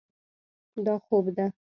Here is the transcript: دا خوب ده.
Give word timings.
دا 0.85 0.93
خوب 1.05 1.25
ده. 1.37 1.45